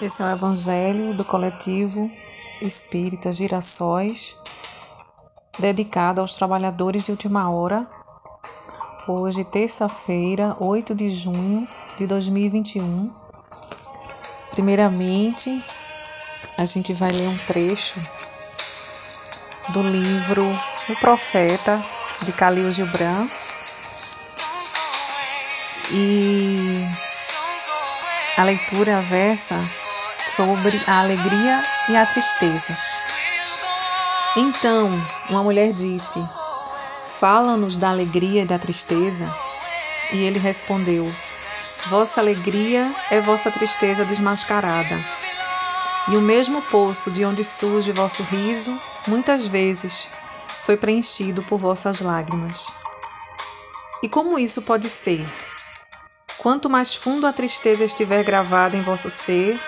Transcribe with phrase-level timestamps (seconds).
[0.00, 2.10] Esse é o Evangelho do coletivo
[2.60, 4.36] Espírita Girassóis,
[5.58, 7.86] dedicado aos trabalhadores de última hora.
[9.06, 11.66] Hoje, terça-feira, 8 de junho
[11.98, 13.12] de 2021.
[14.50, 15.64] Primeiramente,
[16.58, 18.00] a gente vai ler um trecho
[19.68, 20.44] do livro
[20.88, 21.82] O Profeta,
[22.22, 23.28] de Khalil Gibran.
[25.92, 26.86] E
[28.42, 29.56] a leitura versa
[30.12, 32.76] sobre a alegria e a tristeza.
[34.36, 34.88] Então,
[35.30, 36.18] uma mulher disse:
[37.20, 39.32] Fala-nos da alegria e da tristeza.
[40.12, 41.04] E ele respondeu:
[41.88, 44.98] Vossa alegria é vossa tristeza desmascarada.
[46.08, 50.08] E o mesmo poço de onde surge vosso riso, muitas vezes
[50.66, 52.72] foi preenchido por vossas lágrimas.
[54.02, 55.24] E como isso pode ser?
[56.42, 59.60] Quanto mais fundo a tristeza estiver gravada em vosso ser,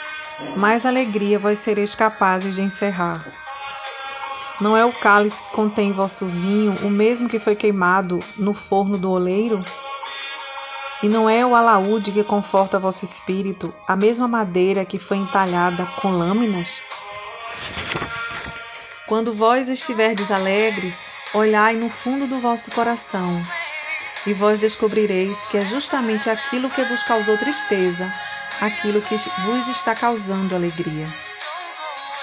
[0.56, 3.24] mais alegria vós sereis capazes de encerrar.
[4.60, 8.98] Não é o cálice que contém vosso vinho o mesmo que foi queimado no forno
[8.98, 9.64] do oleiro?
[11.00, 15.86] E não é o alaúde que conforta vosso espírito, a mesma madeira que foi entalhada
[16.02, 16.82] com lâminas?
[19.06, 23.40] Quando vós estiverdes alegres, olhai no fundo do vosso coração,
[24.26, 28.10] e vós descobrireis que é justamente aquilo que vos causou tristeza
[28.60, 31.06] aquilo que vos está causando alegria.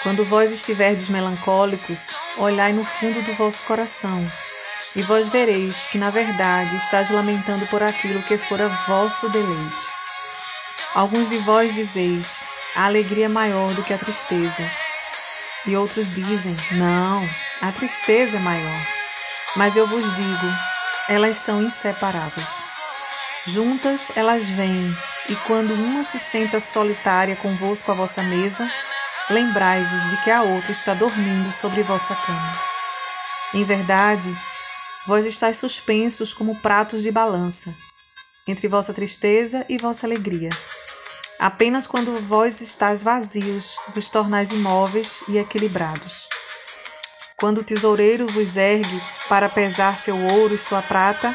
[0.04, 4.24] Quando vós estiverdes melancólicos, olhai no fundo do vosso coração,
[4.96, 9.88] e vós vereis que na verdade estáis lamentando por aquilo que fora vosso deleite.
[10.96, 12.44] Alguns de vós dizeis:
[12.76, 14.64] a alegria é maior do que a tristeza.
[15.68, 17.30] E outros dizem: não,
[17.62, 18.82] a tristeza é maior.
[19.56, 20.48] Mas eu vos digo:
[21.12, 22.64] elas são inseparáveis.
[23.46, 24.96] Juntas elas vêm
[25.28, 28.66] e quando uma se senta solitária convosco à vossa mesa,
[29.30, 32.52] lembrai-vos de que a outra está dormindo sobre vossa cama.
[33.54, 34.34] Em verdade,
[35.06, 37.76] vós estáis suspensos como pratos de balança,
[38.48, 40.50] entre vossa tristeza e vossa alegria.
[41.38, 46.30] Apenas quando vós estáis vazios, vos tornais imóveis e equilibrados.
[47.42, 51.34] Quando o tesoureiro vos ergue para pesar seu ouro e sua prata,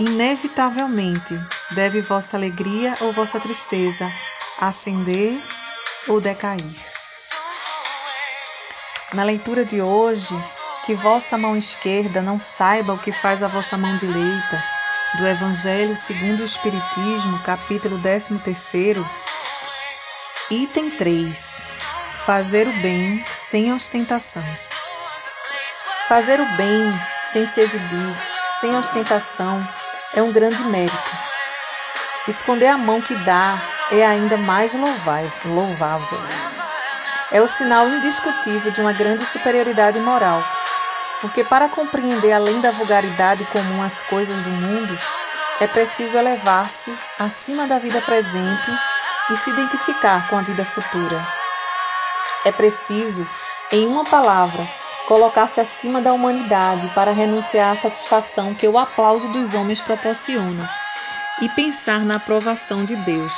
[0.00, 1.38] inevitavelmente
[1.72, 4.10] deve vossa alegria ou vossa tristeza
[4.58, 5.38] ascender
[6.08, 6.64] ou decair.
[9.12, 10.34] Na leitura de hoje,
[10.86, 14.64] que vossa mão esquerda não saiba o que faz a vossa mão direita,
[15.18, 19.04] do Evangelho segundo o Espiritismo, capítulo 13,
[20.50, 21.66] item 3.
[22.24, 24.42] Fazer o bem sem ostentação.
[26.08, 26.88] Fazer o bem
[27.20, 28.16] sem se exibir,
[28.60, 29.66] sem ostentação,
[30.14, 31.10] é um grande mérito.
[32.28, 34.72] Esconder a mão que dá é ainda mais
[35.44, 36.18] louvável.
[37.32, 40.44] É o sinal indiscutível de uma grande superioridade moral,
[41.20, 44.96] porque para compreender além da vulgaridade comum as coisas do mundo,
[45.58, 48.70] é preciso elevar-se acima da vida presente
[49.28, 51.26] e se identificar com a vida futura.
[52.44, 53.28] É preciso,
[53.72, 54.64] em uma palavra,
[55.06, 60.68] colocar-se acima da humanidade para renunciar à satisfação que o aplauso dos homens proporciona
[61.42, 63.32] e pensar na aprovação de Deus.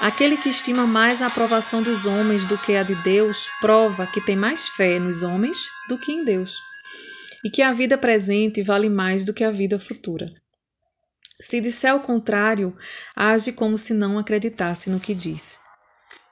[0.00, 4.20] Aquele que estima mais a aprovação dos homens do que a de Deus prova que
[4.20, 6.56] tem mais fé nos homens do que em Deus,
[7.44, 10.26] e que a vida presente vale mais do que a vida futura.
[11.38, 12.76] Se disser o contrário,
[13.14, 15.60] age como se não acreditasse no que diz.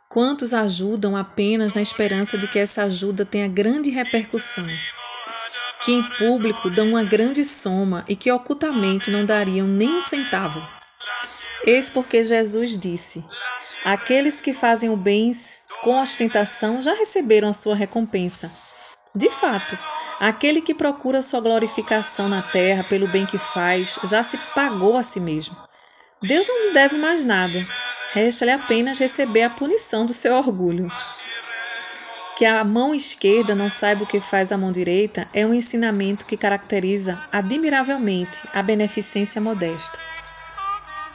[0.09, 4.67] Quantos ajudam apenas na esperança de que essa ajuda tenha grande repercussão?
[5.83, 10.67] Que em público dão uma grande soma e que ocultamente não dariam nem um centavo.
[11.63, 13.23] Eis porque Jesus disse:
[13.85, 15.31] Aqueles que fazem o bem
[15.83, 18.51] com ostentação já receberam a sua recompensa.
[19.15, 19.79] De fato,
[20.19, 25.03] aquele que procura sua glorificação na terra pelo bem que faz já se pagou a
[25.03, 25.55] si mesmo.
[26.23, 27.65] Deus não lhe deve mais nada,
[28.13, 30.91] Resta-lhe apenas receber a punição do seu orgulho.
[32.39, 36.25] Que a mão esquerda não saiba o que faz a mão direita é um ensinamento
[36.25, 39.99] que caracteriza admiravelmente a beneficência modesta.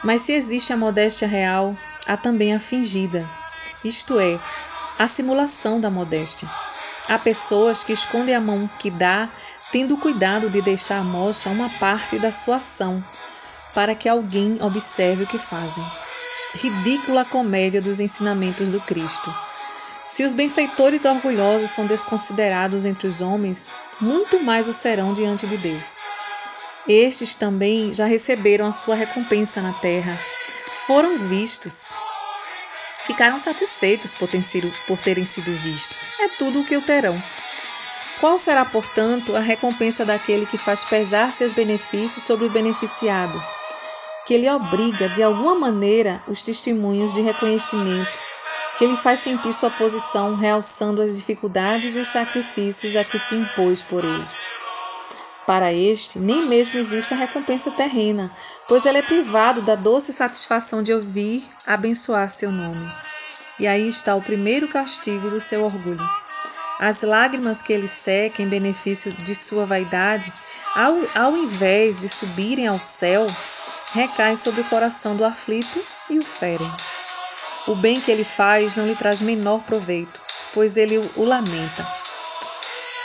[0.04, 1.76] Mas se existe a modéstia real,
[2.06, 3.28] há também a fingida,
[3.84, 4.38] isto é,
[5.00, 6.48] a simulação da modéstia.
[7.08, 9.30] Há pessoas que escondem a mão que dá,
[9.72, 13.04] tendo cuidado de deixar à mostra uma parte da sua ação,
[13.74, 15.84] para que alguém observe o que fazem
[16.56, 19.34] ridícula comédia dos ensinamentos do Cristo.
[20.10, 25.58] Se os benfeitores orgulhosos são desconsiderados entre os homens, muito mais o serão diante de
[25.58, 25.98] Deus.
[26.88, 30.20] Estes também já receberam a sua recompensa na terra.
[30.86, 31.94] foram vistos.
[33.06, 35.98] Ficaram satisfeitos por, sido, por terem sido vistos.
[36.20, 37.22] É tudo o que o terão.
[38.20, 43.44] Qual será, portanto, a recompensa daquele que faz pesar seus benefícios sobre o beneficiado?
[44.26, 48.12] Que ele obriga, de alguma maneira, os testemunhos de reconhecimento,
[48.78, 53.36] que ele faz sentir sua posição, realçando as dificuldades e os sacrifícios a que se
[53.36, 54.26] impôs por ele.
[55.46, 58.32] Para este, nem mesmo existe a recompensa terrena,
[58.68, 62.90] pois ele é privado da doce satisfação de ouvir abençoar seu nome.
[63.60, 66.04] E aí está o primeiro castigo do seu orgulho.
[66.80, 70.34] As lágrimas que ele seca em benefício de sua vaidade,
[70.74, 73.28] ao, ao invés de subirem ao céu,
[73.94, 76.72] recaem sobre o coração do aflito e o ferem.
[77.68, 80.20] O bem que ele faz não lhe traz menor proveito,
[80.54, 82.04] pois ele o lamenta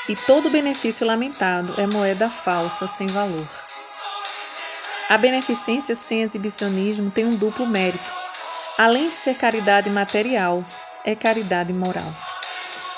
[0.08, 3.46] e todo benefício lamentado é moeda falsa sem valor.
[5.08, 8.10] A beneficência sem exibicionismo tem um duplo mérito.
[8.78, 10.64] Além de ser caridade material,
[11.04, 12.10] é caridade moral.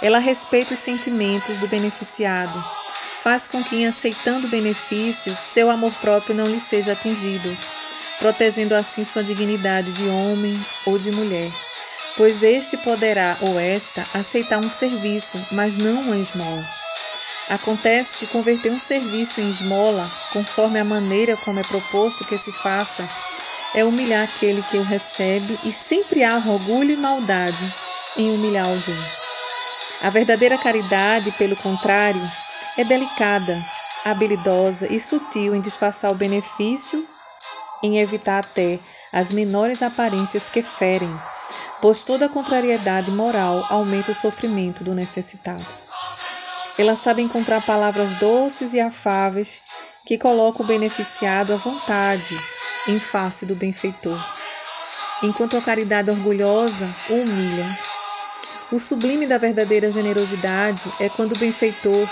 [0.00, 2.64] Ela respeita os sentimentos do beneficiado,
[3.22, 7.56] faz com que, em aceitando o benefício, seu amor próprio não lhe seja atingido,
[8.20, 10.52] protegendo assim sua dignidade de homem
[10.86, 11.50] ou de mulher,
[12.16, 16.64] pois este poderá ou esta aceitar um serviço, mas não uma esmola.
[17.48, 22.52] Acontece que converter um serviço em esmola, conforme a maneira como é proposto que se
[22.52, 23.08] faça,
[23.74, 27.74] é humilhar aquele que o recebe e sempre há orgulho e maldade
[28.16, 29.04] em humilhar alguém.
[30.02, 32.22] A verdadeira caridade, pelo contrário,
[32.78, 33.60] é delicada,
[34.04, 37.04] habilidosa e sutil em disfarçar o benefício,
[37.82, 38.78] em evitar até
[39.12, 41.10] as menores aparências que ferem,
[41.80, 45.64] pois toda contrariedade moral aumenta o sofrimento do necessitado.
[46.78, 49.60] Ela sabe encontrar palavras doces e afáveis
[50.06, 52.38] que colocam o beneficiado à vontade
[52.88, 54.18] em face do benfeitor,
[55.22, 57.78] enquanto a caridade orgulhosa o humilha.
[58.72, 62.08] O sublime da verdadeira generosidade é quando o benfeitor,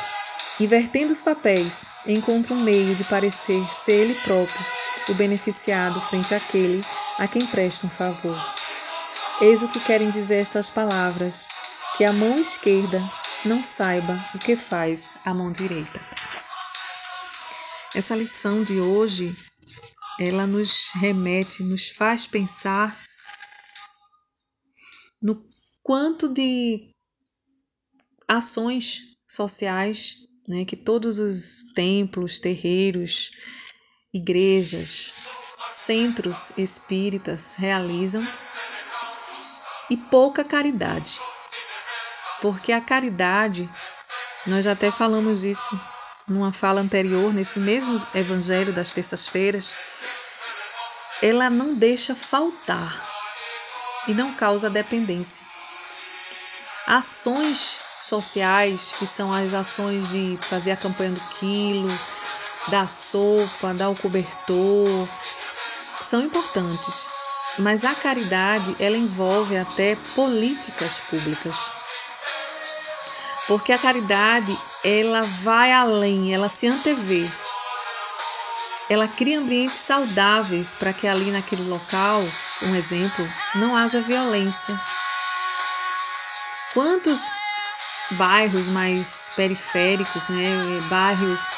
[0.60, 6.80] invertendo os papéis, encontra um meio de parecer ser ele próprio o beneficiado frente àquele
[7.18, 8.36] a quem presta um favor.
[9.40, 11.48] Eis o que querem dizer estas palavras:
[11.96, 13.00] que a mão esquerda
[13.44, 16.00] não saiba o que faz a mão direita.
[17.94, 19.34] Essa lição de hoje,
[20.20, 23.02] ela nos remete, nos faz pensar
[25.20, 25.42] no
[25.82, 26.90] quanto de
[28.28, 30.16] ações sociais
[30.46, 33.30] né, que todos os templos, terreiros,
[34.12, 35.12] igrejas,
[35.68, 38.26] centros espíritas realizam
[39.90, 41.20] e pouca caridade.
[42.40, 43.68] Porque a caridade,
[44.46, 45.78] nós já até falamos isso
[46.26, 49.74] numa fala anterior, nesse mesmo evangelho das terças-feiras,
[51.22, 53.04] ela não deixa faltar
[54.06, 55.44] e não causa dependência.
[56.86, 61.88] Ações sociais, que são as ações de fazer a campanha do quilo,
[62.70, 65.08] da sopa, dar o cobertor,
[66.00, 67.06] são importantes.
[67.58, 71.56] Mas a caridade, ela envolve até políticas públicas.
[73.46, 77.28] Porque a caridade, ela vai além, ela se antevê.
[78.90, 82.22] Ela cria ambientes saudáveis para que ali naquele local,
[82.62, 84.78] um exemplo, não haja violência.
[86.72, 87.20] Quantos
[88.12, 91.48] bairros mais periféricos, né, bairros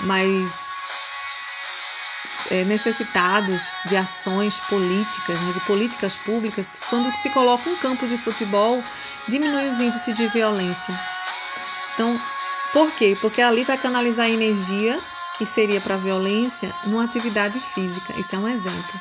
[0.00, 0.76] mais
[2.50, 8.16] é, necessitados de ações políticas, né, de políticas públicas, quando se coloca um campo de
[8.16, 8.82] futebol,
[9.28, 10.94] diminui os índices de violência.
[11.94, 12.20] Então,
[12.72, 13.16] por quê?
[13.20, 14.96] Porque ali vai canalizar a energia
[15.36, 18.12] que seria para violência numa atividade física.
[18.18, 19.00] Isso é um exemplo.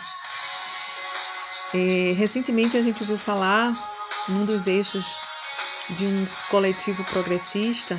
[1.73, 3.73] É, recentemente a gente ouviu falar
[4.29, 5.17] num dos eixos
[5.89, 7.97] de um coletivo progressista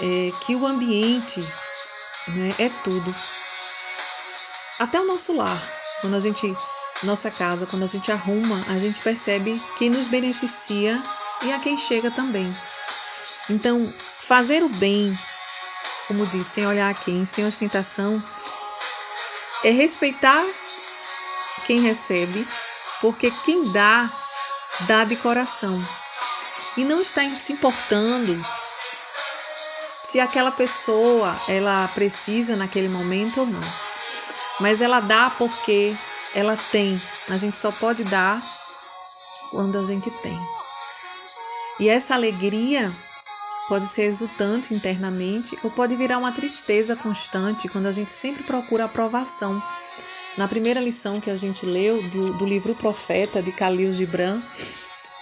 [0.00, 1.40] é, que o ambiente
[2.28, 3.14] né, é tudo.
[4.78, 5.62] Até o nosso lar,
[6.00, 6.54] quando a gente,
[7.02, 11.02] nossa casa, quando a gente arruma, a gente percebe que nos beneficia
[11.44, 12.48] e a quem chega também.
[13.48, 13.90] Então,
[14.20, 15.16] fazer o bem,
[16.08, 18.22] como diz, sem olhar a quem, sem ostentação,
[19.64, 20.44] é respeitar
[21.66, 22.46] quem recebe,
[23.00, 24.10] porque quem dá,
[24.80, 25.82] dá de coração.
[26.76, 28.38] E não está se importando
[30.08, 33.60] se aquela pessoa ela precisa naquele momento ou não.
[34.60, 35.94] Mas ela dá porque
[36.34, 37.00] ela tem.
[37.28, 38.40] A gente só pode dar
[39.50, 40.38] quando a gente tem.
[41.80, 42.92] E essa alegria
[43.68, 48.84] Pode ser exultante internamente ou pode virar uma tristeza constante quando a gente sempre procura
[48.84, 49.60] aprovação
[50.38, 54.40] Na primeira lição que a gente leu do, do livro Profeta de Khalil Gibran,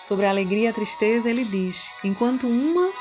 [0.02, 2.92] sobre a alegria e a tristeza, ele diz: Enquanto uma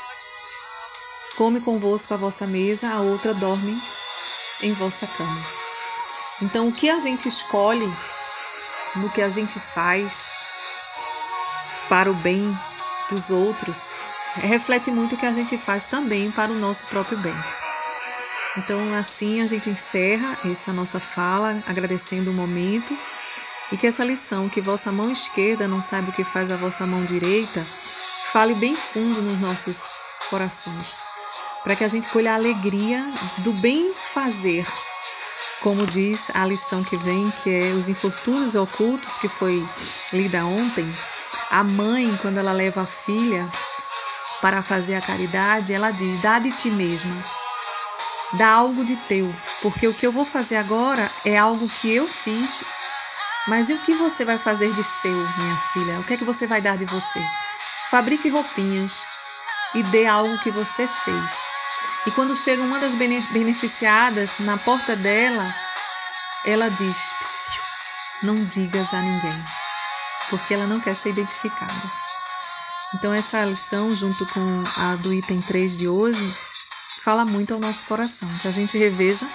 [1.36, 3.76] come convosco a vossa mesa, a outra dorme
[4.62, 5.46] em vossa cama.
[6.42, 7.92] Então, o que a gente escolhe
[8.96, 10.30] no que a gente faz
[11.88, 12.56] para o bem
[13.10, 13.90] dos outros
[14.36, 17.34] reflete muito o que a gente faz também para o nosso próprio bem.
[18.56, 22.96] Então, assim a gente encerra essa nossa fala, agradecendo o momento
[23.72, 26.86] e que essa lição, que vossa mão esquerda não sabe o que faz a vossa
[26.86, 27.60] mão direita,
[28.32, 29.96] fale bem fundo nos nossos
[30.30, 30.94] corações,
[31.64, 33.00] para que a gente colha a alegria
[33.38, 34.64] do bem fazer,
[35.60, 39.66] como diz a lição que vem, que é os infortúnios ocultos, que foi
[40.12, 40.86] lida ontem.
[41.50, 43.48] A mãe, quando ela leva a filha
[44.40, 47.16] para fazer a caridade, ela diz: dá de ti mesma
[48.34, 52.06] Dá algo de teu, porque o que eu vou fazer agora é algo que eu
[52.08, 52.64] fiz.
[53.46, 56.00] Mas e o que você vai fazer de seu, minha filha?
[56.00, 57.20] O que é que você vai dar de você?
[57.90, 59.04] Fabrique roupinhas
[59.74, 61.53] e dê algo que você fez.
[62.06, 65.54] E quando chega uma das beneficiadas na porta dela,
[66.44, 67.12] ela diz:
[68.22, 69.44] Não digas a ninguém,
[70.28, 71.72] porque ela não quer ser identificada.
[72.94, 76.34] Então, essa lição, junto com a do item 3 de hoje,
[77.02, 79.26] fala muito ao nosso coração, que a gente reveja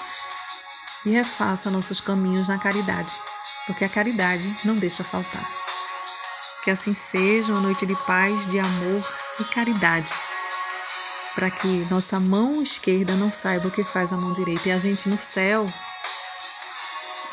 [1.05, 3.13] e refaça nossos caminhos na caridade,
[3.65, 5.45] porque a caridade não deixa faltar.
[6.63, 9.01] Que assim seja uma noite de paz, de amor
[9.39, 10.13] e caridade,
[11.39, 14.77] para que nossa mão esquerda não saiba o que faz a mão direita e a
[14.77, 15.65] gente no céu,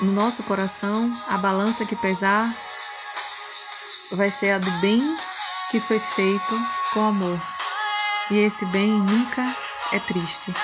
[0.00, 2.48] no nosso coração, a balança que pesar
[4.12, 5.02] vai ser a do bem
[5.72, 6.54] que foi feito
[6.92, 7.42] com amor.
[8.30, 9.44] E esse bem nunca
[9.92, 10.54] é triste.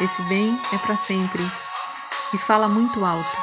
[0.00, 1.48] Esse bem é para sempre
[2.34, 3.38] e fala muito alto.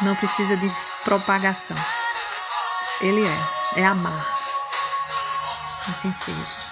[0.00, 0.68] Não precisa de
[1.04, 1.76] propagação.
[3.00, 4.26] Ele é, é amar.
[5.88, 6.65] Assim seja.